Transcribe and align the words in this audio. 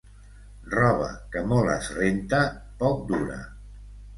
Roba 0.73 1.09
que 1.35 1.45
molt 1.51 1.73
es 1.75 1.91
renta, 1.99 2.41
poc 2.83 3.05
dura. 3.13 3.37